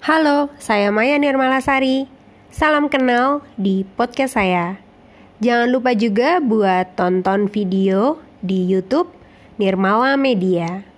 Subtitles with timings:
[0.00, 2.08] Halo, saya Maya Nirmalasari.
[2.48, 4.80] Salam kenal di podcast saya.
[5.44, 9.12] Jangan lupa juga buat tonton video di YouTube
[9.60, 10.88] Nirmala Media.